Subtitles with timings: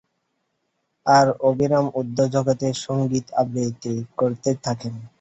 [1.05, 4.93] আর অবিরাম উর্ধ্ব জগতের সঙ্গীত আবৃত্তি করতে থাকতেন।